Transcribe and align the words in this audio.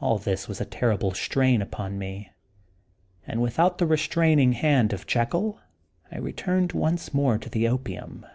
All 0.00 0.16
this 0.18 0.48
was 0.48 0.58
a 0.62 0.64
terrible 0.64 1.10
strain 1.12 1.60
upon 1.60 1.98
me, 1.98 2.30
and 3.26 3.42
without 3.42 3.76
the 3.76 3.84
restraining 3.86 4.52
hand 4.54 4.94
of 4.94 5.06
Jekyll, 5.06 5.50
I 5.50 5.52
40 5.52 5.52
The 5.52 5.54
Untold 5.54 6.00
Sequel 6.00 6.18
of 6.20 6.24
returned 6.24 6.72
once 6.72 7.12
more 7.14 7.36
to 7.38 7.50
the 7.50 7.68
opium. 7.68 8.26